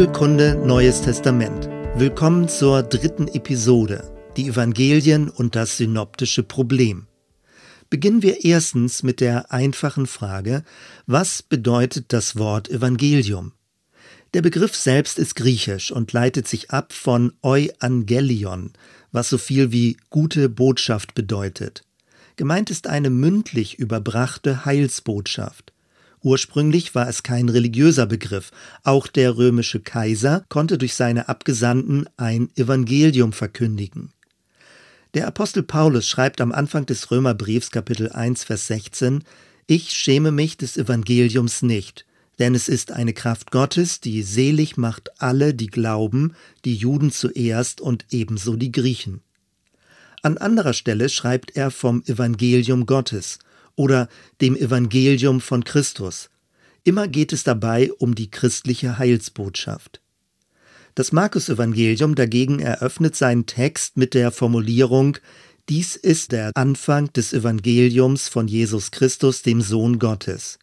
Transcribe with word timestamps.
Bibelkunde 0.00 0.54
Neues 0.64 1.02
Testament. 1.02 1.68
Willkommen 1.94 2.48
zur 2.48 2.82
dritten 2.82 3.28
Episode, 3.28 4.10
die 4.34 4.48
Evangelien 4.48 5.28
und 5.28 5.54
das 5.56 5.76
synoptische 5.76 6.42
Problem. 6.42 7.06
Beginnen 7.90 8.22
wir 8.22 8.42
erstens 8.42 9.02
mit 9.02 9.20
der 9.20 9.52
einfachen 9.52 10.06
Frage, 10.06 10.64
was 11.06 11.42
bedeutet 11.42 12.14
das 12.14 12.36
Wort 12.36 12.70
Evangelium? 12.70 13.52
Der 14.32 14.40
Begriff 14.40 14.74
selbst 14.74 15.18
ist 15.18 15.36
griechisch 15.36 15.92
und 15.92 16.14
leitet 16.14 16.48
sich 16.48 16.70
ab 16.70 16.94
von 16.94 17.34
Euangelion, 17.42 18.72
was 19.12 19.28
so 19.28 19.36
viel 19.36 19.70
wie 19.70 19.98
gute 20.08 20.48
Botschaft 20.48 21.14
bedeutet. 21.14 21.84
Gemeint 22.36 22.70
ist 22.70 22.86
eine 22.86 23.10
mündlich 23.10 23.78
überbrachte 23.78 24.64
Heilsbotschaft. 24.64 25.74
Ursprünglich 26.22 26.94
war 26.94 27.08
es 27.08 27.22
kein 27.22 27.48
religiöser 27.48 28.06
Begriff. 28.06 28.50
Auch 28.84 29.06
der 29.06 29.36
römische 29.36 29.80
Kaiser 29.80 30.44
konnte 30.48 30.76
durch 30.76 30.94
seine 30.94 31.28
Abgesandten 31.28 32.06
ein 32.16 32.50
Evangelium 32.56 33.32
verkündigen. 33.32 34.12
Der 35.14 35.26
Apostel 35.26 35.62
Paulus 35.62 36.06
schreibt 36.06 36.40
am 36.40 36.52
Anfang 36.52 36.86
des 36.86 37.10
Römerbriefs 37.10 37.70
Kapitel 37.70 38.10
1 38.10 38.44
Vers 38.44 38.66
16 38.66 39.24
Ich 39.66 39.90
schäme 39.92 40.30
mich 40.30 40.56
des 40.56 40.76
Evangeliums 40.76 41.62
nicht, 41.62 42.06
denn 42.38 42.54
es 42.54 42.68
ist 42.68 42.92
eine 42.92 43.14
Kraft 43.14 43.50
Gottes, 43.50 44.00
die 44.00 44.22
selig 44.22 44.76
macht 44.76 45.20
alle, 45.20 45.54
die 45.54 45.66
glauben, 45.66 46.34
die 46.64 46.76
Juden 46.76 47.10
zuerst 47.10 47.80
und 47.80 48.04
ebenso 48.10 48.56
die 48.56 48.72
Griechen. 48.72 49.22
An 50.22 50.36
anderer 50.36 50.74
Stelle 50.74 51.08
schreibt 51.08 51.56
er 51.56 51.70
vom 51.70 52.02
Evangelium 52.06 52.84
Gottes 52.84 53.38
oder 53.76 54.08
dem 54.40 54.56
Evangelium 54.56 55.40
von 55.40 55.64
Christus. 55.64 56.30
Immer 56.84 57.08
geht 57.08 57.32
es 57.32 57.44
dabei 57.44 57.92
um 57.92 58.14
die 58.14 58.30
christliche 58.30 58.98
Heilsbotschaft. 58.98 60.00
Das 60.94 61.12
Markus-Evangelium 61.12 62.14
dagegen 62.14 62.58
eröffnet 62.58 63.14
seinen 63.14 63.46
Text 63.46 63.96
mit 63.96 64.14
der 64.14 64.32
Formulierung 64.32 65.18
Dies 65.68 65.94
ist 65.94 66.32
der 66.32 66.50
Anfang 66.56 67.12
des 67.12 67.32
Evangeliums 67.32 68.28
von 68.28 68.48
Jesus 68.48 68.90
Christus, 68.90 69.42
dem 69.42 69.60
Sohn 69.60 70.00
Gottes. 70.00 70.58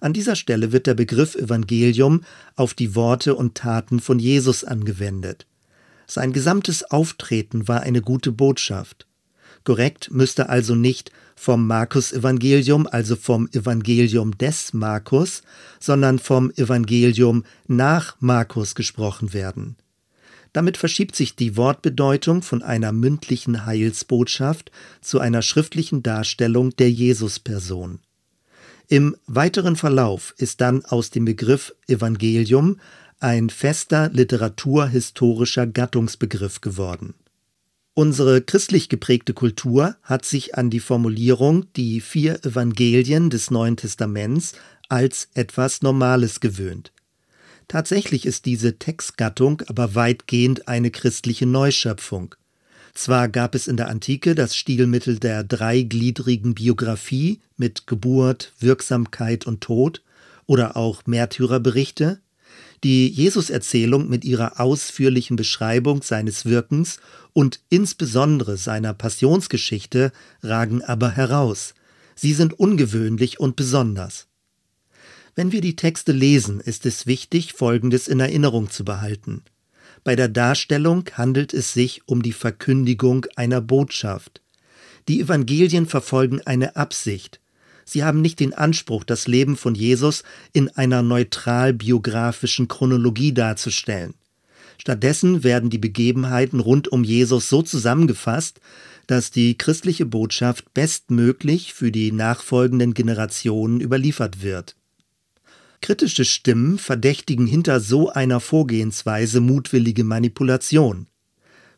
An 0.00 0.12
dieser 0.12 0.34
Stelle 0.34 0.72
wird 0.72 0.88
der 0.88 0.94
Begriff 0.94 1.36
Evangelium 1.36 2.22
auf 2.56 2.74
die 2.74 2.96
Worte 2.96 3.36
und 3.36 3.54
Taten 3.54 4.00
von 4.00 4.18
Jesus 4.18 4.64
angewendet. 4.64 5.46
Sein 6.08 6.32
gesamtes 6.32 6.82
Auftreten 6.84 7.68
war 7.68 7.82
eine 7.82 8.02
gute 8.02 8.32
Botschaft. 8.32 9.06
Korrekt 9.68 10.10
müsste 10.10 10.48
also 10.48 10.74
nicht 10.74 11.12
vom 11.36 11.66
Markus-Evangelium, 11.66 12.86
also 12.86 13.16
vom 13.16 13.50
Evangelium 13.52 14.38
des 14.38 14.72
Markus, 14.72 15.42
sondern 15.78 16.18
vom 16.18 16.50
Evangelium 16.52 17.44
nach 17.66 18.16
Markus 18.18 18.74
gesprochen 18.74 19.34
werden. 19.34 19.76
Damit 20.54 20.78
verschiebt 20.78 21.14
sich 21.14 21.36
die 21.36 21.58
Wortbedeutung 21.58 22.40
von 22.40 22.62
einer 22.62 22.92
mündlichen 22.92 23.66
Heilsbotschaft 23.66 24.72
zu 25.02 25.20
einer 25.20 25.42
schriftlichen 25.42 26.02
Darstellung 26.02 26.74
der 26.76 26.90
Jesusperson. 26.90 27.98
Im 28.86 29.16
weiteren 29.26 29.76
Verlauf 29.76 30.32
ist 30.38 30.62
dann 30.62 30.82
aus 30.86 31.10
dem 31.10 31.26
Begriff 31.26 31.74
Evangelium 31.86 32.80
ein 33.20 33.50
fester 33.50 34.08
literaturhistorischer 34.14 35.66
Gattungsbegriff 35.66 36.62
geworden. 36.62 37.12
Unsere 37.98 38.40
christlich 38.40 38.88
geprägte 38.88 39.34
Kultur 39.34 39.96
hat 40.04 40.24
sich 40.24 40.54
an 40.54 40.70
die 40.70 40.78
Formulierung 40.78 41.64
die 41.74 42.00
vier 42.00 42.44
Evangelien 42.44 43.28
des 43.28 43.50
Neuen 43.50 43.76
Testaments 43.76 44.52
als 44.88 45.26
etwas 45.34 45.82
Normales 45.82 46.38
gewöhnt. 46.38 46.92
Tatsächlich 47.66 48.24
ist 48.24 48.46
diese 48.46 48.78
Textgattung 48.78 49.62
aber 49.66 49.96
weitgehend 49.96 50.68
eine 50.68 50.92
christliche 50.92 51.44
Neuschöpfung. 51.44 52.36
Zwar 52.94 53.28
gab 53.28 53.56
es 53.56 53.66
in 53.66 53.76
der 53.76 53.88
Antike 53.88 54.36
das 54.36 54.54
Stilmittel 54.54 55.18
der 55.18 55.42
dreigliedrigen 55.42 56.54
Biografie 56.54 57.40
mit 57.56 57.88
Geburt, 57.88 58.52
Wirksamkeit 58.60 59.44
und 59.44 59.60
Tod 59.60 60.04
oder 60.46 60.76
auch 60.76 61.04
Märtyrerberichte, 61.06 62.20
die 62.84 63.08
Jesuserzählung 63.08 64.08
mit 64.08 64.24
ihrer 64.24 64.60
ausführlichen 64.60 65.36
Beschreibung 65.36 66.02
seines 66.02 66.44
Wirkens 66.44 66.98
und 67.32 67.60
insbesondere 67.68 68.56
seiner 68.56 68.94
Passionsgeschichte 68.94 70.12
ragen 70.42 70.82
aber 70.82 71.10
heraus. 71.10 71.74
Sie 72.14 72.32
sind 72.32 72.58
ungewöhnlich 72.58 73.40
und 73.40 73.56
besonders. 73.56 74.26
Wenn 75.34 75.52
wir 75.52 75.60
die 75.60 75.76
Texte 75.76 76.12
lesen, 76.12 76.58
ist 76.58 76.84
es 76.84 77.06
wichtig, 77.06 77.52
Folgendes 77.52 78.08
in 78.08 78.18
Erinnerung 78.18 78.70
zu 78.70 78.84
behalten. 78.84 79.42
Bei 80.02 80.16
der 80.16 80.28
Darstellung 80.28 81.04
handelt 81.12 81.54
es 81.54 81.72
sich 81.72 82.02
um 82.06 82.22
die 82.22 82.32
Verkündigung 82.32 83.26
einer 83.36 83.60
Botschaft. 83.60 84.42
Die 85.06 85.20
Evangelien 85.20 85.86
verfolgen 85.86 86.40
eine 86.44 86.76
Absicht, 86.76 87.40
Sie 87.88 88.04
haben 88.04 88.20
nicht 88.20 88.38
den 88.38 88.52
Anspruch, 88.52 89.02
das 89.02 89.26
Leben 89.26 89.56
von 89.56 89.74
Jesus 89.74 90.22
in 90.52 90.68
einer 90.68 91.02
neutral 91.02 91.72
biografischen 91.72 92.68
Chronologie 92.68 93.32
darzustellen. 93.32 94.12
Stattdessen 94.76 95.42
werden 95.42 95.70
die 95.70 95.78
Begebenheiten 95.78 96.60
rund 96.60 96.88
um 96.88 97.02
Jesus 97.02 97.48
so 97.48 97.62
zusammengefasst, 97.62 98.60
dass 99.06 99.30
die 99.30 99.56
christliche 99.56 100.04
Botschaft 100.04 100.74
bestmöglich 100.74 101.72
für 101.72 101.90
die 101.90 102.12
nachfolgenden 102.12 102.92
Generationen 102.92 103.80
überliefert 103.80 104.42
wird. 104.42 104.76
Kritische 105.80 106.26
Stimmen 106.26 106.78
verdächtigen 106.78 107.46
hinter 107.46 107.80
so 107.80 108.10
einer 108.10 108.40
Vorgehensweise 108.40 109.40
mutwillige 109.40 110.04
Manipulation. 110.04 111.06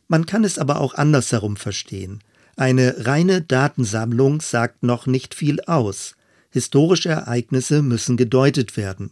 Man 0.09 0.25
kann 0.25 0.43
es 0.43 0.59
aber 0.59 0.81
auch 0.81 0.95
andersherum 0.95 1.55
verstehen. 1.55 2.19
Eine 2.55 3.05
reine 3.05 3.41
Datensammlung 3.41 4.41
sagt 4.41 4.83
noch 4.83 5.07
nicht 5.07 5.33
viel 5.33 5.61
aus. 5.61 6.15
Historische 6.49 7.09
Ereignisse 7.09 7.81
müssen 7.81 8.17
gedeutet 8.17 8.75
werden. 8.75 9.11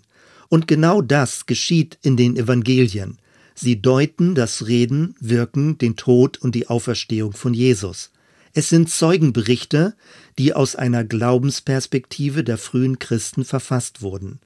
Und 0.50 0.68
genau 0.68 1.02
das 1.02 1.46
geschieht 1.46 1.98
in 2.02 2.18
den 2.18 2.36
Evangelien. 2.36 3.18
Sie 3.56 3.82
deuten 3.82 4.36
das 4.36 4.68
Reden, 4.68 5.16
Wirken, 5.20 5.78
den 5.78 5.96
Tod 5.96 6.38
und 6.38 6.56
die 6.56 6.68
Auferstehung 6.68 7.34
von 7.34 7.54
Jesus. 7.54 8.12
Es 8.54 8.70
sind 8.70 8.90
Zeugenberichte, 8.90 9.96
die 10.38 10.54
aus 10.54 10.76
einer 10.76 11.04
Glaubensperspektive 11.04 12.44
der 12.44 12.58
frühen 12.58 13.00
Christen 13.00 13.46
verfasst 13.46 14.02
wurden. 14.02 14.40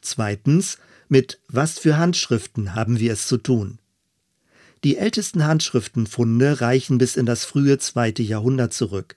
Zweitens, 0.00 0.78
mit 1.08 1.40
was 1.48 1.78
für 1.78 1.96
Handschriften 1.96 2.74
haben 2.74 2.98
wir 2.98 3.12
es 3.12 3.26
zu 3.26 3.38
tun? 3.38 3.78
Die 4.84 4.96
ältesten 4.96 5.46
Handschriftenfunde 5.46 6.60
reichen 6.60 6.98
bis 6.98 7.16
in 7.16 7.24
das 7.24 7.44
frühe 7.44 7.78
zweite 7.78 8.22
Jahrhundert 8.22 8.72
zurück. 8.72 9.16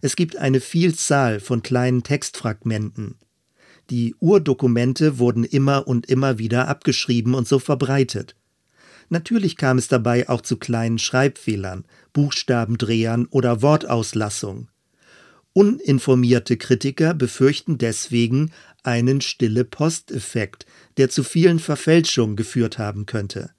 Es 0.00 0.16
gibt 0.16 0.36
eine 0.36 0.60
Vielzahl 0.60 1.38
von 1.38 1.62
kleinen 1.62 2.02
Textfragmenten. 2.02 3.16
Die 3.90 4.16
Urdokumente 4.18 5.18
wurden 5.18 5.44
immer 5.44 5.86
und 5.86 6.06
immer 6.06 6.38
wieder 6.38 6.68
abgeschrieben 6.68 7.34
und 7.34 7.46
so 7.46 7.58
verbreitet. 7.58 8.34
Natürlich 9.08 9.56
kam 9.56 9.78
es 9.78 9.86
dabei 9.88 10.28
auch 10.28 10.40
zu 10.40 10.56
kleinen 10.56 10.98
Schreibfehlern, 10.98 11.84
Buchstabendrehern 12.12 13.26
oder 13.26 13.62
Wortauslassung. 13.62 14.68
Uninformierte 15.52 16.56
Kritiker 16.56 17.14
befürchten 17.14 17.78
deswegen 17.78 18.50
einen 18.82 19.20
stille 19.20 19.64
Posteffekt, 19.64 20.66
der 20.96 21.08
zu 21.08 21.22
vielen 21.22 21.60
Verfälschungen 21.60 22.34
geführt 22.34 22.78
haben 22.78 23.06
könnte. 23.06 23.50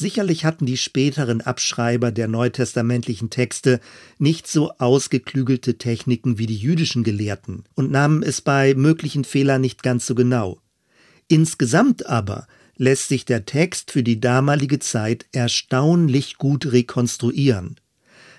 Sicherlich 0.00 0.44
hatten 0.44 0.64
die 0.64 0.76
späteren 0.76 1.40
Abschreiber 1.40 2.12
der 2.12 2.28
neutestamentlichen 2.28 3.30
Texte 3.30 3.80
nicht 4.16 4.46
so 4.46 4.70
ausgeklügelte 4.78 5.76
Techniken 5.76 6.38
wie 6.38 6.46
die 6.46 6.56
jüdischen 6.56 7.02
Gelehrten 7.02 7.64
und 7.74 7.90
nahmen 7.90 8.22
es 8.22 8.40
bei 8.40 8.74
möglichen 8.74 9.24
Fehlern 9.24 9.60
nicht 9.60 9.82
ganz 9.82 10.06
so 10.06 10.14
genau. 10.14 10.60
Insgesamt 11.26 12.06
aber 12.06 12.46
lässt 12.76 13.08
sich 13.08 13.24
der 13.24 13.44
Text 13.44 13.90
für 13.90 14.04
die 14.04 14.20
damalige 14.20 14.78
Zeit 14.78 15.26
erstaunlich 15.32 16.36
gut 16.38 16.70
rekonstruieren. 16.70 17.80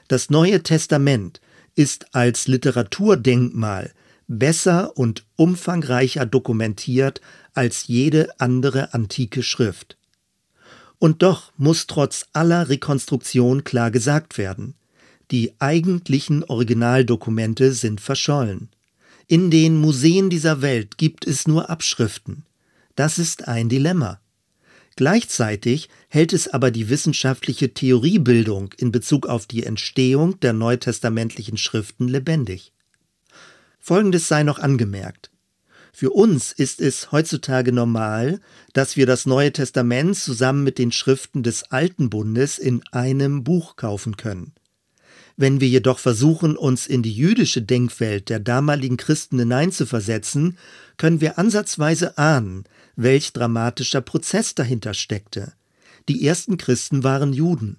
Das 0.07 0.29
Neue 0.29 0.63
Testament 0.63 1.41
ist 1.75 2.15
als 2.15 2.47
Literaturdenkmal 2.47 3.91
besser 4.29 4.97
und 4.97 5.25
umfangreicher 5.35 6.25
dokumentiert 6.25 7.19
als 7.53 7.87
jede 7.87 8.29
andere 8.39 8.93
antike 8.93 9.43
Schrift. 9.43 9.98
Und 10.99 11.23
doch 11.23 11.51
muss 11.57 11.87
trotz 11.87 12.27
aller 12.33 12.69
Rekonstruktion 12.69 13.63
klar 13.63 13.89
gesagt 13.89 14.37
werden, 14.37 14.75
die 15.31 15.53
eigentlichen 15.59 16.43
Originaldokumente 16.43 17.71
sind 17.71 18.01
verschollen. 18.01 18.69
In 19.27 19.51
den 19.51 19.77
Museen 19.77 20.29
dieser 20.29 20.61
Welt 20.61 20.97
gibt 20.97 21.25
es 21.25 21.47
nur 21.47 21.69
Abschriften. 21.69 22.43
Das 22.95 23.17
ist 23.17 23.47
ein 23.47 23.69
Dilemma. 23.69 24.19
Gleichzeitig 24.95 25.87
hält 26.09 26.33
es 26.33 26.49
aber 26.49 26.71
die 26.71 26.89
wissenschaftliche 26.89 27.73
Theoriebildung 27.73 28.73
in 28.77 28.91
Bezug 28.91 29.27
auf 29.27 29.45
die 29.45 29.63
Entstehung 29.63 30.37
der 30.41 30.51
neutestamentlichen 30.51 31.57
Schriften 31.57 32.09
lebendig. 32.09 32.73
Folgendes 33.79 34.27
sei 34.27 34.43
noch 34.43 34.59
angemerkt. 34.59 35.28
Für 35.91 36.11
uns 36.11 36.51
ist 36.51 36.81
es 36.81 37.11
heutzutage 37.11 37.71
normal, 37.71 38.39
dass 38.73 38.95
wir 38.95 39.05
das 39.05 39.25
Neue 39.25 39.51
Testament 39.51 40.15
zusammen 40.17 40.63
mit 40.63 40.77
den 40.77 40.91
Schriften 40.91 41.43
des 41.43 41.63
Alten 41.71 42.09
Bundes 42.09 42.57
in 42.57 42.81
einem 42.91 43.43
Buch 43.43 43.75
kaufen 43.75 44.17
können. 44.17 44.53
Wenn 45.35 45.61
wir 45.61 45.69
jedoch 45.69 45.99
versuchen, 45.99 46.57
uns 46.57 46.85
in 46.85 47.01
die 47.01 47.13
jüdische 47.13 47.61
Denkwelt 47.61 48.27
der 48.27 48.41
damaligen 48.41 48.97
Christen 48.97 49.39
hineinzuversetzen, 49.39 50.57
können 50.97 51.21
wir 51.21 51.39
ansatzweise 51.39 52.17
ahnen, 52.17 52.65
welch 52.97 53.31
dramatischer 53.31 54.01
Prozess 54.01 54.53
dahinter 54.53 54.93
steckte. 54.93 55.53
Die 56.09 56.25
ersten 56.25 56.57
Christen 56.57 57.05
waren 57.05 57.31
Juden. 57.31 57.77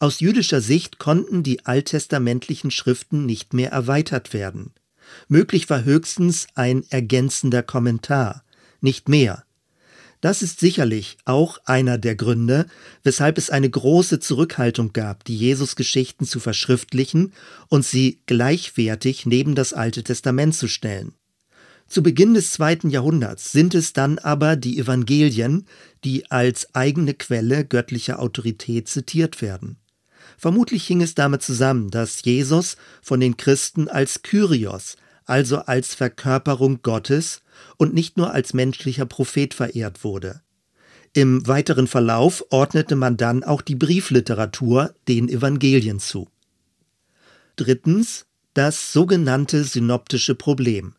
Aus 0.00 0.20
jüdischer 0.20 0.60
Sicht 0.60 0.98
konnten 0.98 1.42
die 1.42 1.64
alttestamentlichen 1.64 2.70
Schriften 2.70 3.24
nicht 3.24 3.54
mehr 3.54 3.72
erweitert 3.72 4.34
werden. 4.34 4.72
Möglich 5.28 5.68
war 5.70 5.84
höchstens 5.84 6.46
ein 6.54 6.84
ergänzender 6.90 7.62
Kommentar, 7.62 8.44
nicht 8.80 9.08
mehr. 9.08 9.44
Das 10.20 10.42
ist 10.42 10.58
sicherlich 10.58 11.16
auch 11.24 11.58
einer 11.64 11.96
der 11.96 12.16
Gründe, 12.16 12.66
weshalb 13.04 13.38
es 13.38 13.50
eine 13.50 13.70
große 13.70 14.18
Zurückhaltung 14.18 14.92
gab, 14.92 15.24
die 15.24 15.36
Jesus-Geschichten 15.36 16.24
zu 16.24 16.40
verschriftlichen 16.40 17.32
und 17.68 17.84
sie 17.84 18.20
gleichwertig 18.26 19.26
neben 19.26 19.54
das 19.54 19.72
Alte 19.72 20.02
Testament 20.02 20.56
zu 20.56 20.66
stellen. 20.66 21.14
Zu 21.86 22.02
Beginn 22.02 22.34
des 22.34 22.50
zweiten 22.50 22.90
Jahrhunderts 22.90 23.52
sind 23.52 23.74
es 23.74 23.92
dann 23.92 24.18
aber 24.18 24.56
die 24.56 24.78
Evangelien, 24.78 25.66
die 26.04 26.30
als 26.30 26.74
eigene 26.74 27.14
Quelle 27.14 27.64
göttlicher 27.64 28.18
Autorität 28.18 28.88
zitiert 28.88 29.40
werden. 29.40 29.78
Vermutlich 30.38 30.86
hing 30.86 31.02
es 31.02 31.16
damit 31.16 31.42
zusammen, 31.42 31.90
dass 31.90 32.22
Jesus 32.22 32.76
von 33.02 33.18
den 33.18 33.36
Christen 33.36 33.88
als 33.88 34.22
Kyrios, 34.22 34.96
also 35.24 35.58
als 35.58 35.96
Verkörperung 35.96 36.80
Gottes 36.82 37.42
und 37.76 37.92
nicht 37.92 38.16
nur 38.16 38.32
als 38.32 38.54
menschlicher 38.54 39.04
Prophet 39.04 39.52
verehrt 39.52 40.04
wurde. 40.04 40.40
Im 41.12 41.46
weiteren 41.48 41.88
Verlauf 41.88 42.44
ordnete 42.50 42.94
man 42.94 43.16
dann 43.16 43.42
auch 43.42 43.62
die 43.62 43.74
Briefliteratur 43.74 44.94
den 45.08 45.28
Evangelien 45.28 45.98
zu. 45.98 46.28
Drittens 47.56 48.26
das 48.54 48.92
sogenannte 48.92 49.64
synoptische 49.64 50.36
Problem. 50.36 50.94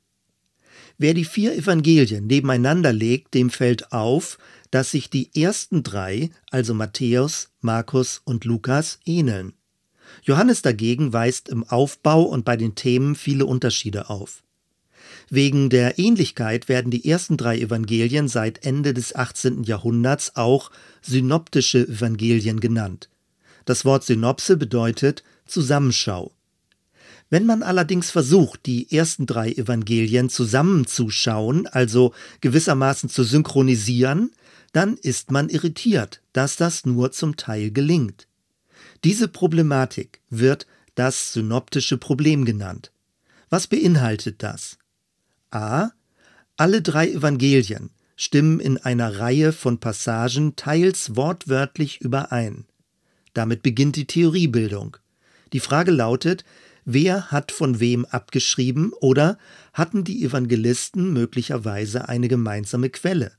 Wer 0.98 1.14
die 1.14 1.24
vier 1.24 1.56
Evangelien 1.56 2.28
nebeneinander 2.28 2.92
legt, 2.92 3.34
dem 3.34 3.50
fällt 3.50 3.94
auf, 3.94 4.38
dass 4.72 4.92
sich 4.92 5.10
die 5.10 5.30
ersten 5.42 5.84
drei, 5.84 6.30
also 6.52 6.74
Matthäus, 6.74 7.50
Markus 7.62 8.22
und 8.24 8.46
Lukas, 8.46 9.00
ähneln. 9.06 9.54
Johannes 10.24 10.62
dagegen 10.62 11.14
weist 11.14 11.50
im 11.50 11.64
Aufbau 11.64 12.24
und 12.24 12.46
bei 12.46 12.58
den 12.58 12.76
Themen 12.76 13.16
viele 13.16 13.46
Unterschiede 13.46 14.10
auf. 14.10 14.44
Wegen 15.30 15.70
der 15.70 16.00
Ähnlichkeit 16.00 16.70
werden 16.70 16.92
die 16.92 17.08
ersten 17.08 17.38
drei 17.38 17.60
Evangelien 17.60 18.28
seit 18.28 18.66
Ende 18.66 18.94
des 18.94 19.16
18. 19.16 19.64
Jahrhunderts 19.64 20.36
auch 20.36 20.72
synoptische 21.02 21.88
Evangelien 21.88 22.60
genannt. 22.60 23.10
Das 23.66 23.86
Wort 23.86 24.04
Synopse 24.04 24.58
bedeutet 24.58 25.24
Zusammenschau. 25.46 26.34
Wenn 27.30 27.46
man 27.46 27.62
allerdings 27.62 28.10
versucht, 28.10 28.66
die 28.66 28.92
ersten 28.92 29.28
drei 29.28 29.52
Evangelien 29.52 30.30
zusammenzuschauen, 30.30 31.68
also 31.68 32.14
gewissermaßen 32.42 33.10
zu 33.10 33.24
synchronisieren, 33.24 34.32
dann 34.72 34.98
ist 34.98 35.32
man 35.32 35.50
irritiert, 35.50 36.22
dass 36.34 36.56
das 36.56 36.86
nur 36.86 37.12
zum 37.12 37.38
Teil 37.38 37.72
gelingt. 37.72 38.28
Diese 39.04 39.28
Problematik 39.28 40.22
wird 40.30 40.68
das 40.96 41.34
synoptische 41.34 41.98
Problem 41.98 42.46
genannt. 42.46 42.92
Was 43.50 43.68
beinhaltet 43.68 44.44
das? 44.44 44.78
A. 45.52 45.90
Alle 46.58 46.82
drei 46.82 47.10
Evangelien 47.10 47.90
stimmen 48.16 48.60
in 48.60 48.78
einer 48.78 49.20
Reihe 49.20 49.54
von 49.54 49.80
Passagen 49.80 50.56
teils 50.56 51.16
wortwörtlich 51.16 52.02
überein. 52.02 52.66
Damit 53.34 53.64
beginnt 53.64 53.96
die 53.96 54.06
Theoriebildung. 54.06 54.98
Die 55.54 55.62
Frage 55.62 55.92
lautet, 55.92 56.44
wer 56.84 57.32
hat 57.32 57.52
von 57.52 57.80
wem 57.80 58.06
abgeschrieben 58.06 58.92
oder 59.00 59.38
hatten 59.74 60.04
die 60.04 60.24
Evangelisten 60.24 61.14
möglicherweise 61.14 62.10
eine 62.10 62.28
gemeinsame 62.28 62.90
Quelle? 62.90 63.32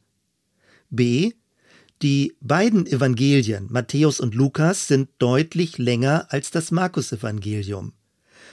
B. 0.90 1.32
Die 2.02 2.34
beiden 2.40 2.87
Evangelien, 2.87 3.66
Matthäus 3.70 4.20
und 4.20 4.34
Lukas, 4.34 4.87
sind 4.87 5.10
deutlich 5.19 5.78
länger 5.78 6.26
als 6.31 6.50
das 6.50 6.70
Markus-Evangelium. 6.70 7.92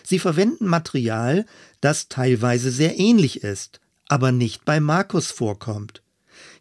Sie 0.03 0.19
verwenden 0.19 0.67
Material, 0.67 1.45
das 1.81 2.07
teilweise 2.07 2.71
sehr 2.71 2.97
ähnlich 2.99 3.43
ist, 3.43 3.79
aber 4.07 4.31
nicht 4.31 4.65
bei 4.65 4.79
Markus 4.79 5.31
vorkommt. 5.31 6.01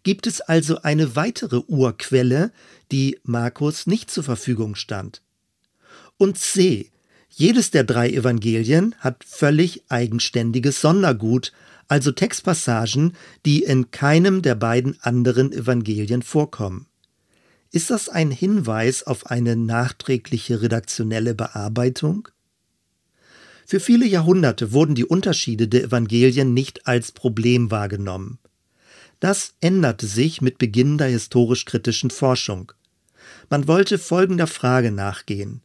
Gibt 0.02 0.26
es 0.26 0.40
also 0.40 0.82
eine 0.82 1.16
weitere 1.16 1.60
Urquelle, 1.66 2.52
die 2.92 3.18
Markus 3.24 3.86
nicht 3.86 4.10
zur 4.10 4.24
Verfügung 4.24 4.74
stand? 4.74 5.22
Und 6.16 6.38
C. 6.38 6.90
Jedes 7.28 7.70
der 7.70 7.84
drei 7.84 8.10
Evangelien 8.10 8.94
hat 8.98 9.22
völlig 9.24 9.82
eigenständiges 9.90 10.80
Sondergut, 10.80 11.52
also 11.88 12.12
Textpassagen, 12.12 13.12
die 13.44 13.62
in 13.62 13.90
keinem 13.90 14.42
der 14.42 14.54
beiden 14.54 14.98
anderen 15.00 15.52
Evangelien 15.52 16.22
vorkommen. 16.22 16.86
Ist 17.72 17.90
das 17.90 18.08
ein 18.08 18.30
Hinweis 18.30 19.02
auf 19.02 19.26
eine 19.26 19.56
nachträgliche 19.56 20.62
redaktionelle 20.62 21.34
Bearbeitung? 21.34 22.28
Für 23.66 23.80
viele 23.80 24.06
Jahrhunderte 24.06 24.72
wurden 24.72 24.94
die 24.94 25.04
Unterschiede 25.04 25.66
der 25.66 25.84
Evangelien 25.84 26.54
nicht 26.54 26.86
als 26.86 27.12
Problem 27.12 27.70
wahrgenommen. 27.70 28.38
Das 29.18 29.54
änderte 29.60 30.06
sich 30.06 30.40
mit 30.40 30.58
Beginn 30.58 30.98
der 30.98 31.08
historisch-kritischen 31.08 32.10
Forschung. 32.10 32.72
Man 33.50 33.66
wollte 33.66 33.98
folgender 33.98 34.46
Frage 34.46 34.92
nachgehen. 34.92 35.62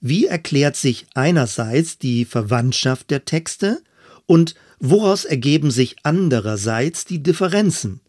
Wie 0.00 0.26
erklärt 0.26 0.76
sich 0.76 1.06
einerseits 1.14 1.98
die 1.98 2.24
Verwandtschaft 2.24 3.10
der 3.10 3.24
Texte 3.24 3.82
und 4.26 4.54
Woraus 4.86 5.24
ergeben 5.24 5.70
sich 5.70 5.96
andererseits 6.02 7.06
die 7.06 7.22
Differenzen? 7.22 8.02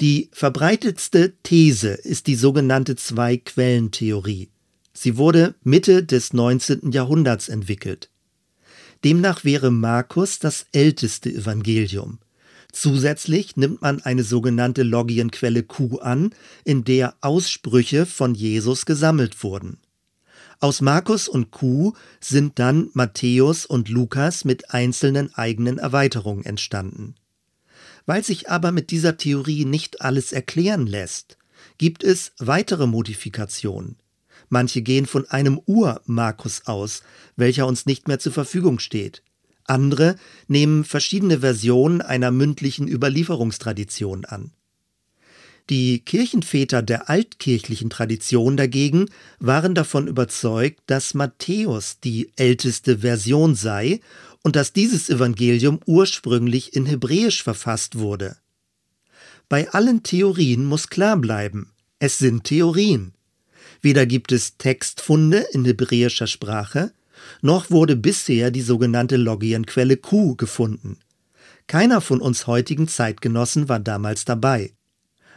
Die 0.00 0.28
verbreitetste 0.30 1.32
These 1.42 1.88
ist 1.88 2.28
die 2.28 2.36
sogenannte 2.36 2.94
Zwei-Quellen-Theorie. 2.94 4.50
Sie 4.92 5.16
wurde 5.16 5.56
Mitte 5.64 6.04
des 6.04 6.32
19. 6.32 6.92
Jahrhunderts 6.92 7.48
entwickelt. 7.48 8.08
Demnach 9.02 9.42
wäre 9.42 9.72
Markus 9.72 10.38
das 10.38 10.66
älteste 10.70 11.30
Evangelium. 11.30 12.20
Zusätzlich 12.70 13.56
nimmt 13.56 13.82
man 13.82 14.00
eine 14.00 14.22
sogenannte 14.22 14.84
Logienquelle 14.84 15.64
Q 15.64 15.98
an, 15.98 16.30
in 16.62 16.84
der 16.84 17.16
Aussprüche 17.20 18.06
von 18.06 18.36
Jesus 18.36 18.86
gesammelt 18.86 19.42
wurden. 19.42 19.78
Aus 20.64 20.80
Markus 20.80 21.28
und 21.28 21.50
Q 21.50 21.92
sind 22.20 22.58
dann 22.58 22.88
Matthäus 22.94 23.66
und 23.66 23.90
Lukas 23.90 24.46
mit 24.46 24.72
einzelnen 24.72 25.34
eigenen 25.34 25.76
Erweiterungen 25.76 26.42
entstanden. 26.42 27.16
Weil 28.06 28.24
sich 28.24 28.48
aber 28.48 28.72
mit 28.72 28.90
dieser 28.90 29.18
Theorie 29.18 29.66
nicht 29.66 30.00
alles 30.00 30.32
erklären 30.32 30.86
lässt, 30.86 31.36
gibt 31.76 32.02
es 32.02 32.32
weitere 32.38 32.86
Modifikationen. 32.86 33.98
Manche 34.48 34.80
gehen 34.80 35.04
von 35.04 35.28
einem 35.28 35.60
Ur-Markus 35.66 36.62
aus, 36.64 37.02
welcher 37.36 37.66
uns 37.66 37.84
nicht 37.84 38.08
mehr 38.08 38.18
zur 38.18 38.32
Verfügung 38.32 38.78
steht. 38.78 39.22
Andere 39.64 40.16
nehmen 40.48 40.84
verschiedene 40.84 41.40
Versionen 41.40 42.00
einer 42.00 42.30
mündlichen 42.30 42.88
Überlieferungstradition 42.88 44.24
an. 44.24 44.52
Die 45.70 46.00
Kirchenväter 46.00 46.82
der 46.82 47.08
altkirchlichen 47.08 47.88
Tradition 47.88 48.56
dagegen 48.56 49.06
waren 49.38 49.74
davon 49.74 50.08
überzeugt, 50.08 50.80
dass 50.86 51.14
Matthäus 51.14 52.00
die 52.00 52.32
älteste 52.36 52.98
Version 52.98 53.54
sei 53.54 54.00
und 54.42 54.56
dass 54.56 54.74
dieses 54.74 55.08
Evangelium 55.08 55.80
ursprünglich 55.86 56.76
in 56.76 56.84
Hebräisch 56.84 57.42
verfasst 57.42 57.98
wurde. 57.98 58.36
Bei 59.48 59.70
allen 59.70 60.02
Theorien 60.02 60.66
muss 60.66 60.88
klar 60.88 61.16
bleiben, 61.16 61.70
es 61.98 62.18
sind 62.18 62.44
Theorien. 62.44 63.14
Weder 63.80 64.04
gibt 64.04 64.32
es 64.32 64.58
Textfunde 64.58 65.46
in 65.52 65.64
hebräischer 65.64 66.26
Sprache, 66.26 66.92
noch 67.40 67.70
wurde 67.70 67.96
bisher 67.96 68.50
die 68.50 68.62
sogenannte 68.62 69.16
Logienquelle 69.16 69.96
Q 69.96 70.36
gefunden. 70.36 70.98
Keiner 71.66 72.02
von 72.02 72.20
uns 72.20 72.46
heutigen 72.46 72.88
Zeitgenossen 72.88 73.70
war 73.70 73.80
damals 73.80 74.26
dabei. 74.26 74.72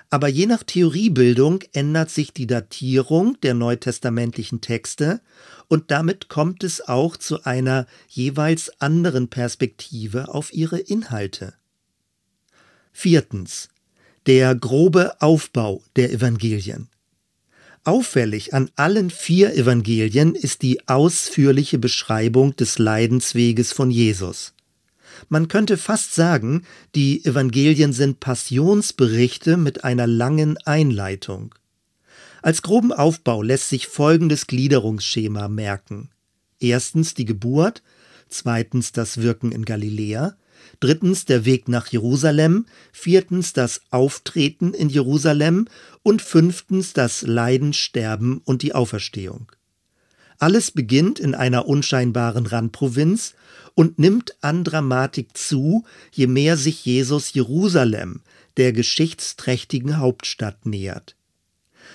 Aber 0.09 0.27
je 0.29 0.45
nach 0.45 0.63
Theoriebildung 0.63 1.63
ändert 1.73 2.09
sich 2.09 2.31
die 2.31 2.47
Datierung 2.47 3.39
der 3.41 3.53
neutestamentlichen 3.53 4.61
Texte 4.61 5.21
und 5.67 5.91
damit 5.91 6.29
kommt 6.29 6.63
es 6.63 6.87
auch 6.87 7.17
zu 7.17 7.43
einer 7.43 7.87
jeweils 8.07 8.71
anderen 8.79 9.27
Perspektive 9.27 10.33
auf 10.33 10.53
ihre 10.53 10.79
Inhalte. 10.79 11.53
Viertens. 12.93 13.69
Der 14.25 14.55
grobe 14.55 15.21
Aufbau 15.21 15.83
der 15.95 16.11
Evangelien. 16.11 16.89
Auffällig 17.83 18.53
an 18.53 18.69
allen 18.75 19.09
vier 19.09 19.55
Evangelien 19.55 20.35
ist 20.35 20.61
die 20.61 20.87
ausführliche 20.89 21.79
Beschreibung 21.79 22.53
des 22.55 22.79
Leidensweges 22.79 23.71
von 23.71 23.91
Jesus. 23.91 24.53
Man 25.29 25.47
könnte 25.47 25.77
fast 25.77 26.13
sagen, 26.13 26.63
die 26.95 27.23
Evangelien 27.25 27.93
sind 27.93 28.19
Passionsberichte 28.19 29.57
mit 29.57 29.83
einer 29.83 30.07
langen 30.07 30.57
Einleitung. 30.65 31.53
Als 32.41 32.61
groben 32.61 32.93
Aufbau 32.93 33.41
lässt 33.41 33.69
sich 33.69 33.87
folgendes 33.87 34.47
Gliederungsschema 34.47 35.47
merken. 35.47 36.09
Erstens 36.59 37.13
die 37.13 37.25
Geburt, 37.25 37.83
zweitens 38.29 38.91
das 38.91 39.21
Wirken 39.21 39.51
in 39.51 39.65
Galiläa, 39.65 40.35
drittens 40.79 41.25
der 41.25 41.45
Weg 41.45 41.67
nach 41.67 41.87
Jerusalem, 41.87 42.65
viertens 42.91 43.53
das 43.53 43.81
Auftreten 43.89 44.73
in 44.73 44.89
Jerusalem 44.89 45.67
und 46.03 46.21
fünftens 46.21 46.93
das 46.93 47.21
Leiden, 47.21 47.73
Sterben 47.73 48.41
und 48.43 48.61
die 48.61 48.73
Auferstehung. 48.73 49.51
Alles 50.39 50.71
beginnt 50.71 51.19
in 51.19 51.33
einer 51.33 51.67
unscheinbaren 51.67 52.45
Randprovinz 52.45 53.33
und 53.77 53.99
nimmt 53.99 54.35
an 54.41 54.63
Dramatik 54.63 55.37
zu, 55.37 55.85
je 56.11 56.25
mehr 56.25 56.57
sich 56.57 56.83
Jesus 56.83 57.33
Jerusalem, 57.33 58.21
der 58.57 58.73
geschichtsträchtigen 58.73 59.97
Hauptstadt, 59.97 60.65
nähert. 60.65 61.15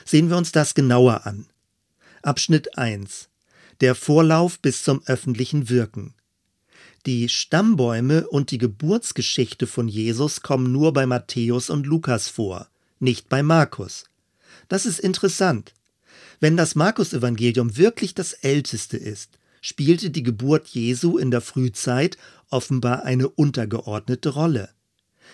Sehen 0.05 0.31
wir 0.31 0.37
uns 0.37 0.53
das 0.53 0.75
genauer 0.75 1.27
an. 1.27 1.47
Abschnitt 2.23 2.79
1. 2.79 3.29
Der 3.81 3.97
Vorlauf 3.97 4.61
bis 4.61 4.85
zum 4.85 5.03
öffentlichen 5.07 5.71
Wirken. 5.71 6.15
Die 7.05 7.29
Stammbäume 7.29 8.29
und 8.29 8.53
die 8.53 8.59
Geburtsgeschichte 8.59 9.67
von 9.67 9.89
Jesus 9.89 10.41
kommen 10.41 10.71
nur 10.71 10.93
bei 10.93 11.05
Matthäus 11.05 11.69
und 11.69 11.85
Lukas 11.85 12.29
vor, 12.29 12.69
nicht 13.01 13.29
bei 13.29 13.43
Markus. 13.43 14.05
Das 14.69 14.87
ist 14.87 15.01
interessant. 15.01 15.75
Wenn 16.39 16.57
das 16.57 16.77
Markus-Evangelium 16.77 17.77
wirklich 17.77 18.15
das 18.15 18.35
älteste 18.35 18.97
ist, 18.97 19.37
spielte 19.63 20.11
die 20.11 20.23
Geburt 20.23 20.69
Jesu 20.69 21.17
in 21.17 21.31
der 21.31 21.41
Frühzeit 21.41 22.19
offenbar 22.51 23.05
eine 23.05 23.29
untergeordnete 23.29 24.29
Rolle. 24.29 24.69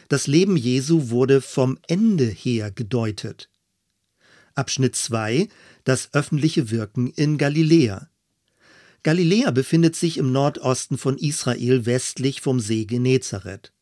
Das 0.08 0.28
Leben 0.28 0.56
Jesu 0.56 1.10
wurde 1.10 1.40
vom 1.40 1.78
Ende 1.88 2.26
her 2.26 2.70
gedeutet. 2.70 3.50
Abschnitt 4.54 4.94
2 4.94 5.48
Das 5.82 6.10
öffentliche 6.14 6.70
Wirken 6.70 7.10
in 7.10 7.38
Galiläa. 7.38 8.08
Galiläa 9.02 9.50
befindet 9.50 9.96
sich 9.96 10.18
im 10.18 10.32
Nordosten 10.32 10.98
von 10.98 11.16
Israel 11.16 11.86
westlich 11.86 12.40
vom 12.40 12.60
See 12.60 12.84
Genezareth. 12.84 13.72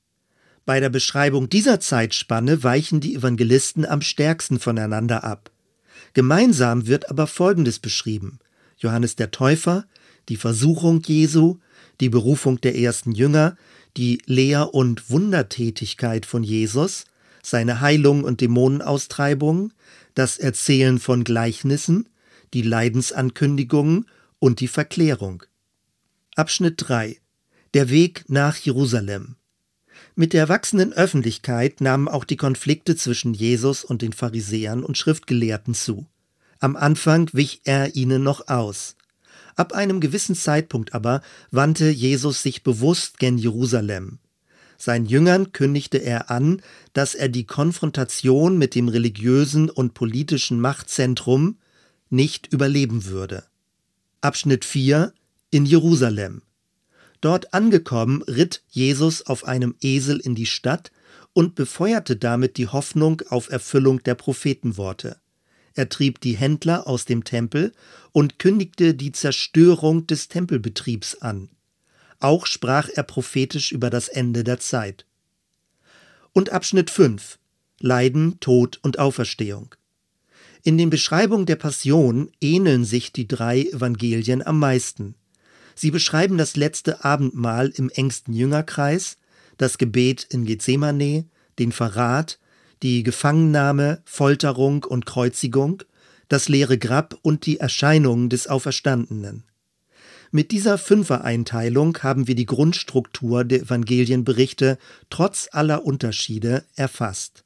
Bei 0.65 0.81
der 0.81 0.91
Beschreibung 0.91 1.49
dieser 1.49 1.81
Zeitspanne 1.81 2.63
weichen 2.63 3.01
die 3.01 3.15
Evangelisten 3.15 3.87
am 3.87 4.01
stärksten 4.01 4.59
voneinander 4.59 5.25
ab. 5.25 5.51
Gemeinsam 6.13 6.87
wird 6.87 7.09
aber 7.11 7.27
Folgendes 7.27 7.79
beschrieben. 7.79 8.39
Johannes 8.79 9.17
der 9.17 9.31
Täufer, 9.31 9.87
die 10.29 10.37
Versuchung 10.37 11.03
Jesu, 11.03 11.59
die 12.01 12.09
Berufung 12.09 12.61
der 12.61 12.77
ersten 12.77 13.13
Jünger, 13.13 13.57
die 13.97 14.21
Lehr- 14.27 14.75
und 14.75 15.11
Wundertätigkeit 15.11 16.27
von 16.27 16.43
Jesus, 16.43 17.05
seine 17.43 17.81
Heilung 17.81 18.25
und 18.25 18.41
Dämonenaustreibung, 18.41 19.73
das 20.15 20.39
Erzählen 20.39 20.99
von 20.99 21.25
Gleichnissen, 21.25 22.09
die 22.55 22.63
Leidensankündigungen 22.63 24.07
und 24.39 24.61
die 24.61 24.69
Verklärung. 24.69 25.45
Abschnitt 26.35 26.75
3 26.77 27.19
Der 27.75 27.89
Weg 27.89 28.25
nach 28.29 28.57
Jerusalem 28.57 29.37
mit 30.19 30.33
der 30.33 30.49
wachsenden 30.49 30.95
Öffentlichkeit 30.95 31.83
nahmen 31.83 32.09
auch 32.09 32.25
die 32.25 32.39
Konflikte 32.39 32.97
zwischen 32.97 33.35
Jesus 33.35 33.85
und 33.85 34.01
den 34.01 34.15
Pharisäern 34.15 34.83
und 34.83 34.97
Schriftgelehrten 34.97 35.75
zu. 35.75 36.07
Am 36.59 36.75
Anfang 36.75 37.29
wich 37.33 37.61
er 37.65 37.97
ihnen 37.97 38.23
noch 38.23 38.49
aus. 38.49 38.97
Ab 39.57 39.73
einem 39.73 40.01
gewissen 40.01 40.35
Zeitpunkt 40.35 40.95
aber 40.95 41.23
wandte 41.51 41.89
Jesus 41.89 42.43
sich 42.43 42.63
bewusst 42.63 43.19
gen 43.19 43.39
Jerusalem. 43.39 44.19
Seinen 44.79 45.07
Jüngern 45.07 45.53
kündigte 45.53 45.97
er 45.97 46.31
an, 46.31 46.61
dass 46.93 47.15
er 47.15 47.31
die 47.31 47.45
Konfrontation 47.45 48.59
mit 48.59 48.75
dem 48.75 48.89
religiösen 48.89 49.71
und 49.71 49.95
politischen 49.95 50.61
Machtzentrum 50.61 51.57
nicht 52.11 52.53
überleben 52.53 53.07
würde. 53.07 53.45
Abschnitt 54.21 54.67
4 54.67 55.15
In 55.51 55.65
Jerusalem 55.65 56.43
Dort 57.23 57.55
angekommen, 57.55 58.23
ritt 58.23 58.63
Jesus 58.69 59.27
auf 59.27 59.47
einem 59.47 59.75
Esel 59.81 60.19
in 60.19 60.35
die 60.35 60.47
Stadt 60.47 60.93
und 61.33 61.55
befeuerte 61.55 62.17
damit 62.17 62.59
die 62.59 62.69
Hoffnung 62.69 63.23
auf 63.31 63.51
Erfüllung 63.51 64.03
der 64.03 64.15
Prophetenworte. 64.15 65.17
Er 65.77 65.91
trieb 65.91 66.21
die 66.23 66.37
Händler 66.37 66.87
aus 66.87 67.05
dem 67.05 67.23
Tempel 67.23 67.73
und 68.13 68.39
kündigte 68.39 68.95
die 68.95 69.13
Zerstörung 69.13 70.07
des 70.07 70.29
Tempelbetriebs 70.29 71.17
an. 71.21 71.51
Auch 72.19 72.47
sprach 72.47 72.89
er 72.89 73.03
prophetisch 73.03 73.73
über 73.73 73.91
das 73.91 74.09
Ende 74.09 74.43
der 74.43 74.59
Zeit. 74.59 75.05
Und 76.33 76.51
Abschnitt 76.51 76.91
5 76.91 77.39
Leiden, 77.79 78.41
Tod 78.41 78.81
und 78.83 78.99
Auferstehung. 78.99 79.75
In 80.63 80.79
den 80.79 80.89
Beschreibungen 80.89 81.45
der 81.45 81.57
Passion 81.57 82.31
ähneln 82.41 82.87
sich 82.87 83.13
die 83.13 83.29
drei 83.29 83.65
Evangelien 83.65 84.45
am 84.45 84.59
meisten. 84.59 85.15
Sie 85.75 85.91
beschreiben 85.91 86.39
das 86.39 86.57
letzte 86.57 87.05
Abendmahl 87.05 87.69
im 87.69 87.91
engsten 87.91 88.33
Jüngerkreis, 88.33 89.19
das 89.59 89.77
Gebet 89.77 90.27
in 90.31 90.47
Gethsemane, 90.47 91.27
den 91.59 91.71
Verrat, 91.71 92.39
die 92.83 93.03
Gefangennahme, 93.03 94.03
Folterung 94.05 94.85
und 94.85 95.07
Kreuzigung, 95.07 95.83
das 96.29 96.49
leere 96.49 96.79
Grab 96.79 97.19
und 97.23 97.47
die 97.47 97.59
Erscheinung 97.59 98.29
des 98.29 98.47
Auferstandenen. 98.47 99.45
Mit 100.33 100.51
dieser 100.51 100.77
Fünfereinteilung 100.77 101.99
haben 102.03 102.27
wir 102.27 102.35
die 102.35 102.47
Grundstruktur 102.47 103.45
der 103.45 103.63
Evangelienberichte 103.63 104.79
trotz 105.09 105.49
aller 105.53 105.85
Unterschiede 105.85 106.65
erfasst. 106.75 107.45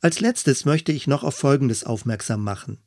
Als 0.00 0.20
letztes 0.20 0.64
möchte 0.64 0.92
ich 0.92 1.06
noch 1.06 1.24
auf 1.24 1.36
Folgendes 1.36 1.84
aufmerksam 1.84 2.42
machen. 2.42 2.78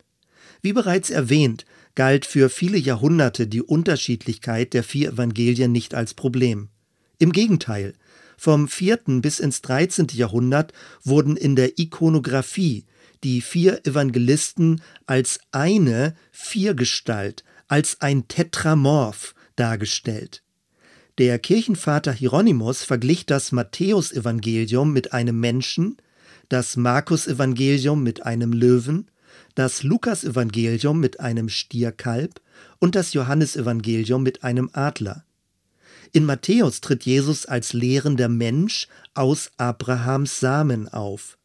Wie 0.62 0.74
bereits 0.74 1.10
erwähnt, 1.10 1.66
galt 1.96 2.26
für 2.26 2.50
viele 2.50 2.78
Jahrhunderte 2.78 3.48
die 3.48 3.62
Unterschiedlichkeit 3.62 4.74
der 4.74 4.84
vier 4.84 5.14
Evangelien 5.14 5.72
nicht 5.72 5.96
als 5.96 6.14
Problem. 6.14 6.70
Im 7.18 7.32
Gegenteil, 7.32 7.94
vom 8.42 8.68
4. 8.68 9.22
bis 9.22 9.40
ins 9.40 9.62
13. 9.62 10.08
Jahrhundert 10.14 10.74
wurden 11.04 11.38
in 11.38 11.56
der 11.56 11.78
Ikonographie 11.78 12.88
die 13.24 13.40
vier 13.40 13.86
Evangelisten 13.86 14.82
als 15.06 15.40
eine 15.52 16.16
Viergestalt, 16.32 17.44
als 17.68 18.02
ein 18.02 18.28
Tetramorph 18.28 19.36
dargestellt. 19.58 20.42
Der 21.20 21.38
Kirchenvater 21.38 22.14
Hieronymus 22.14 22.84
verglich 22.84 23.28
das 23.28 23.52
Matthäusevangelium 23.52 24.92
mit 24.92 25.14
einem 25.14 25.40
Menschen, 25.40 25.98
das 26.50 26.78
Markus-Evangelium 26.78 28.02
mit 28.02 28.26
einem 28.26 28.54
Löwen 28.54 29.12
das 29.54 29.84
Lukasevangelium 29.84 31.00
mit 31.00 31.20
einem 31.20 31.50
Stierkalb 31.50 32.42
und 32.80 32.96
das 32.96 33.14
Johannesevangelium 33.14 34.24
mit 34.24 34.44
einem 34.44 34.70
Adler. 34.74 35.26
In 36.14 36.26
Matthäus 36.26 36.82
tritt 36.82 37.06
Jesus 37.06 37.46
als 37.46 37.72
lehrender 37.72 38.28
Mensch 38.28 38.88
aus 39.14 39.52
Abrahams 39.58 40.40
Samen 40.40 40.90
auf. 40.90 41.38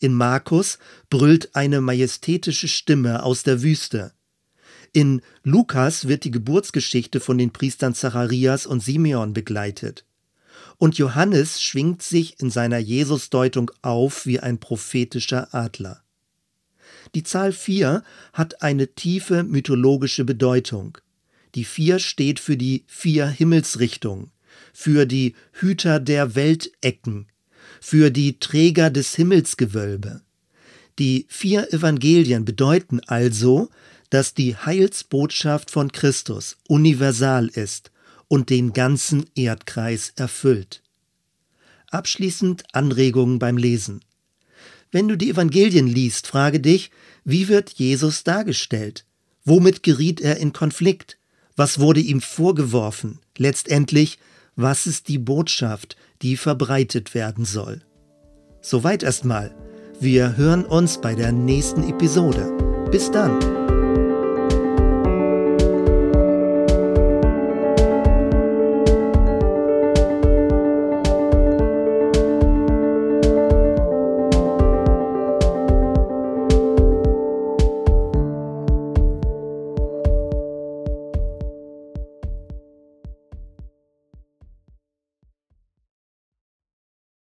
In 0.00 0.14
Markus 0.14 0.78
brüllt 1.10 1.54
eine 1.54 1.80
majestätische 1.80 2.68
Stimme 2.68 3.22
aus 3.22 3.42
der 3.42 3.62
Wüste. 3.62 4.12
In 4.92 5.22
Lukas 5.42 6.08
wird 6.08 6.24
die 6.24 6.30
Geburtsgeschichte 6.30 7.20
von 7.20 7.36
den 7.36 7.52
Priestern 7.52 7.94
Zacharias 7.94 8.64
und 8.64 8.82
Simeon 8.82 9.34
begleitet. 9.34 10.04
Und 10.78 10.98
Johannes 10.98 11.62
schwingt 11.62 12.02
sich 12.02 12.40
in 12.40 12.50
seiner 12.50 12.78
Jesusdeutung 12.78 13.70
auf 13.82 14.24
wie 14.24 14.40
ein 14.40 14.58
prophetischer 14.58 15.54
Adler. 15.54 16.02
Die 17.14 17.22
Zahl 17.22 17.52
4 17.52 18.02
hat 18.32 18.62
eine 18.62 18.88
tiefe 18.94 19.42
mythologische 19.42 20.24
Bedeutung. 20.24 20.98
Die 21.54 21.64
4 21.64 21.98
steht 21.98 22.40
für 22.40 22.56
die 22.56 22.84
vier 22.86 23.26
Himmelsrichtungen, 23.26 24.30
für 24.72 25.06
die 25.06 25.34
Hüter 25.52 26.00
der 26.00 26.34
Weltecken, 26.34 27.26
für 27.80 28.10
die 28.10 28.38
Träger 28.38 28.90
des 28.90 29.14
Himmelsgewölbe. 29.14 30.22
Die 30.98 31.26
vier 31.28 31.72
Evangelien 31.72 32.44
bedeuten 32.44 33.00
also, 33.00 33.68
dass 34.10 34.34
die 34.34 34.56
Heilsbotschaft 34.56 35.70
von 35.70 35.90
Christus 35.90 36.56
universal 36.68 37.48
ist 37.48 37.90
und 38.28 38.50
den 38.50 38.72
ganzen 38.72 39.26
Erdkreis 39.34 40.12
erfüllt. 40.16 40.82
Abschließend 41.90 42.64
Anregungen 42.72 43.38
beim 43.38 43.56
Lesen. 43.56 44.00
Wenn 44.90 45.08
du 45.08 45.16
die 45.16 45.30
Evangelien 45.30 45.86
liest, 45.86 46.26
frage 46.26 46.60
dich, 46.60 46.90
wie 47.24 47.48
wird 47.48 47.70
Jesus 47.70 48.24
dargestellt? 48.24 49.04
Womit 49.44 49.82
geriet 49.82 50.20
er 50.20 50.36
in 50.38 50.52
Konflikt? 50.52 51.18
Was 51.56 51.78
wurde 51.78 52.00
ihm 52.00 52.20
vorgeworfen? 52.20 53.20
Letztendlich, 53.38 54.18
was 54.56 54.86
ist 54.86 55.08
die 55.08 55.18
Botschaft, 55.18 55.96
die 56.22 56.36
verbreitet 56.36 57.14
werden 57.14 57.44
soll? 57.44 57.82
Soweit 58.60 59.02
erstmal. 59.02 59.54
Wir 60.00 60.36
hören 60.36 60.64
uns 60.64 61.00
bei 61.00 61.14
der 61.14 61.30
nächsten 61.30 61.88
Episode. 61.88 62.52
Bis 62.90 63.10
dann. 63.10 63.63